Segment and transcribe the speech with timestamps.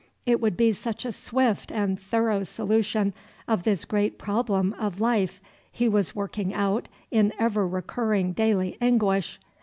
[0.25, 3.13] It would be such a swift and thorough solution
[3.47, 5.39] of this great problem of life
[5.71, 9.39] he was working out in ever recurring daily anguish!